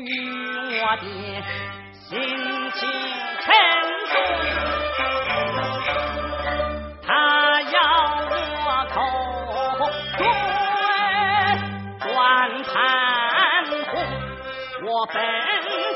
[0.00, 0.10] 与
[0.80, 1.04] 我的
[1.92, 2.08] 心
[2.72, 2.80] 情
[3.40, 3.46] 沉
[4.08, 4.12] 重，
[7.06, 7.08] 他
[7.62, 7.76] 要
[8.64, 8.96] 我口
[10.18, 10.20] 对
[12.00, 12.08] 转
[12.62, 12.72] 盘
[13.86, 13.92] 红，
[14.84, 15.16] 我本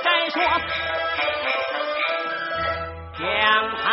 [0.03, 0.37] 该说
[3.19, 3.23] 将
[3.83, 3.87] 他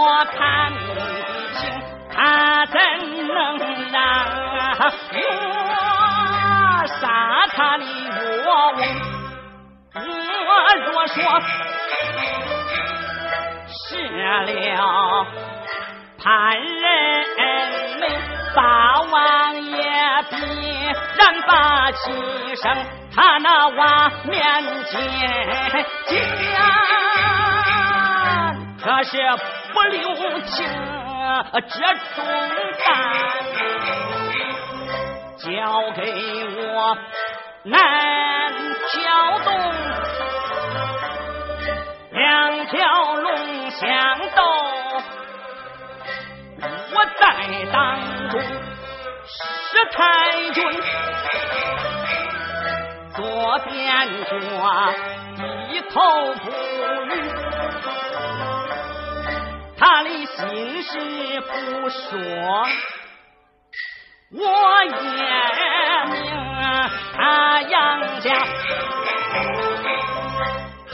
[0.00, 1.00] 我看你的
[1.54, 1.58] 情，
[2.14, 2.16] 他
[2.66, 2.78] 怎
[3.26, 3.36] 能
[3.90, 3.96] 让
[4.62, 4.80] 我
[7.00, 7.02] 杀
[7.52, 7.86] 他的岳
[8.46, 8.78] 翁？
[9.94, 10.50] 我
[10.86, 11.16] 若说
[13.66, 13.76] 是
[14.46, 14.80] 了
[16.22, 16.24] 潘
[16.60, 16.86] 仁
[17.98, 18.02] 美，
[18.54, 18.58] 八
[19.00, 19.12] 王
[19.60, 19.74] 爷
[20.30, 20.32] 必
[21.16, 21.50] 然把
[21.90, 22.00] 气
[22.56, 22.64] 生，
[23.14, 24.36] 他那瓦面
[24.86, 24.94] 前
[26.06, 26.14] 见。
[28.98, 29.16] 可是
[29.72, 30.02] 不留
[30.40, 30.66] 情
[31.52, 31.78] 这
[32.16, 32.24] 重
[32.82, 32.90] 担，
[35.38, 35.46] 交
[35.94, 36.02] 给
[36.58, 36.98] 我
[37.62, 37.72] 难
[38.88, 39.48] 撬动，
[42.10, 43.86] 两条龙相
[44.34, 44.42] 斗，
[46.90, 47.22] 我在
[47.72, 47.76] 当
[48.30, 48.40] 中
[49.22, 49.98] 是太
[50.54, 50.58] 君，
[53.14, 53.78] 左边
[54.24, 54.34] 角
[55.36, 56.00] 低头
[56.42, 56.50] 不
[57.14, 57.57] 语。
[60.90, 60.94] 是
[61.42, 62.18] 不说，
[64.32, 64.40] 我
[64.84, 64.90] 也
[66.10, 66.16] 命。
[67.14, 68.26] 他杨家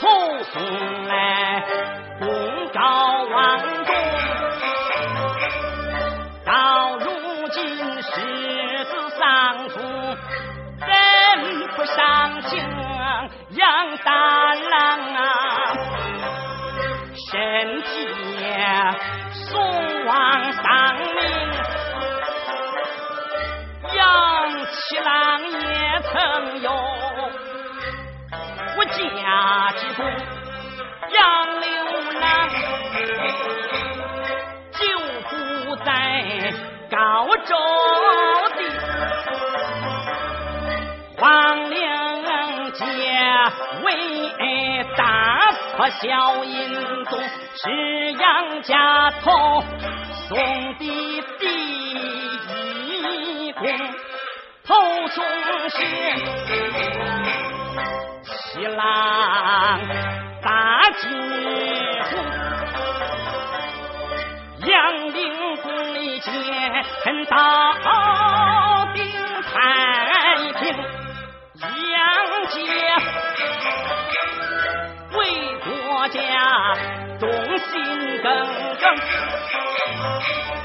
[0.01, 0.03] 投
[0.43, 0.55] 送
[1.07, 1.13] 来
[2.19, 2.23] 公
[2.73, 2.79] 告
[3.23, 3.35] 王
[3.85, 3.95] 公，
[6.45, 7.07] 到如
[7.51, 7.63] 今
[8.03, 8.11] 世
[8.87, 9.21] 子丧
[9.69, 9.79] 父，
[10.81, 10.91] 人
[11.77, 12.53] 不上情，
[13.51, 14.11] 杨大
[17.45, 17.87] 身体
[19.33, 19.61] 送
[20.07, 20.63] 往丧
[20.97, 21.21] 命，
[23.95, 24.01] 杨
[24.73, 26.73] 七郎也曾有
[28.77, 28.97] 我家
[29.77, 30.01] 之中
[31.11, 31.21] 杨
[31.61, 31.69] 六
[32.19, 32.25] 郎，
[34.73, 34.81] 就
[35.29, 35.33] 不
[35.85, 35.87] 在
[36.91, 36.97] 高
[37.45, 37.53] 州
[38.57, 38.59] 的
[41.19, 41.23] 黄
[41.71, 41.77] 陵
[42.73, 42.83] 街
[43.85, 43.87] 为
[44.97, 45.44] 大。
[45.77, 47.19] 可小印宗
[47.57, 49.63] 是杨家头
[50.29, 50.39] 送
[50.79, 50.85] 的
[51.41, 51.45] 第
[51.91, 53.67] 一功，
[54.65, 54.75] 头
[55.09, 55.25] 送
[55.71, 55.77] 是
[58.23, 59.81] 七郎
[60.43, 61.11] 大金
[62.05, 62.11] 虎，
[64.69, 64.73] 杨
[65.13, 66.31] 凌宫里见
[67.27, 67.35] 到
[68.95, 69.03] 顶
[69.43, 69.53] 太
[70.53, 70.63] 平，
[71.91, 71.99] 杨
[72.49, 72.57] 家。
[76.09, 76.21] 家
[77.19, 78.33] 忠心耿
[78.81, 78.85] 耿，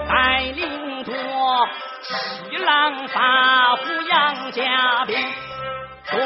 [0.07, 1.13] 带领着
[2.01, 5.16] 七郎八虎杨家兵，
[6.09, 6.19] 东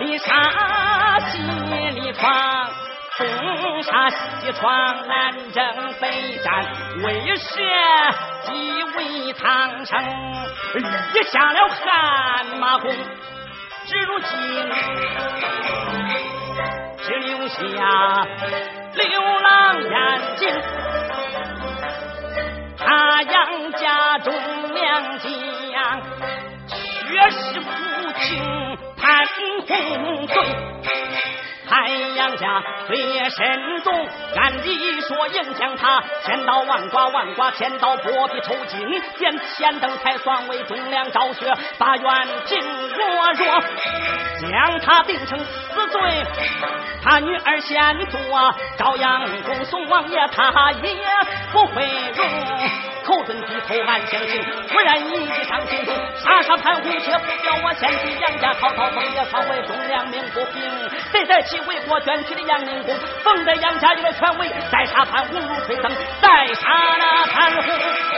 [0.00, 2.70] 里杀西里闯，
[3.18, 6.64] 东杀西闯南征北战，
[7.02, 7.60] 为社
[8.44, 9.98] 稷为苍生，
[11.12, 12.90] 立下了汗马功，
[13.86, 14.36] 至如今。
[17.06, 17.60] 只留下
[18.94, 19.94] 流浪眼
[20.34, 20.48] 睛，
[22.76, 24.34] 他杨家中
[24.74, 26.02] 两将，
[26.68, 27.68] 却是父
[28.22, 28.42] 亲
[28.96, 29.24] 潘
[29.68, 30.34] 洪贵。
[31.76, 38.80] 太阳家岁月深重，按理说应将他千刀万剐，万剐千刀剥皮抽筋，
[39.18, 41.52] 见天灯才算为忠良昭雪。
[41.76, 43.60] 把元平若若
[44.40, 46.00] 将他定成死罪，
[47.04, 48.20] 他女儿先做
[48.78, 50.90] 朝阳公宋王爷，他也
[51.52, 51.84] 不会
[52.16, 52.95] 容。
[53.06, 60.60] 口准低头暗相敬，忽然一计上心头，杀杀潘虎，却不叫我先去杨家曹操风也传为忠良鸣不平。
[61.12, 62.92] 谁在其为国捐躯的杨明公，
[63.22, 66.68] 封在杨家有了权威，再杀潘虎如吹灯，再杀
[66.98, 68.15] 那潘虎。